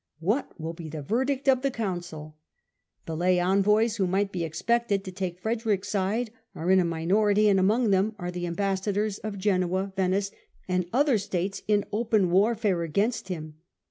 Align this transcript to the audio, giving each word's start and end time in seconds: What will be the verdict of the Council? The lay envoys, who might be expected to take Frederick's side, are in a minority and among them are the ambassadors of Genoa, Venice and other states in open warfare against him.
What 0.19 0.59
will 0.59 0.73
be 0.73 0.89
the 0.89 1.03
verdict 1.03 1.47
of 1.47 1.61
the 1.61 1.69
Council? 1.69 2.35
The 3.05 3.15
lay 3.15 3.39
envoys, 3.39 3.97
who 3.97 4.07
might 4.07 4.31
be 4.31 4.43
expected 4.43 5.03
to 5.03 5.11
take 5.11 5.39
Frederick's 5.39 5.89
side, 5.89 6.31
are 6.55 6.71
in 6.71 6.79
a 6.79 6.83
minority 6.85 7.47
and 7.47 7.59
among 7.59 7.91
them 7.91 8.15
are 8.17 8.31
the 8.31 8.47
ambassadors 8.47 9.19
of 9.19 9.37
Genoa, 9.37 9.93
Venice 9.95 10.31
and 10.67 10.87
other 10.91 11.19
states 11.19 11.61
in 11.67 11.85
open 11.91 12.31
warfare 12.31 12.81
against 12.81 13.27
him. 13.27 13.57